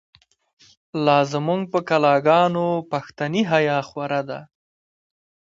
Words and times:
لا 1.05 1.17
زمونږ 1.31 1.61
په 1.73 1.79
کلا 1.89 2.15
گانو، 2.27 2.67
پښتنی 2.91 3.41
حیا 3.51 3.77
خوره 3.87 4.21
ده 4.29 4.39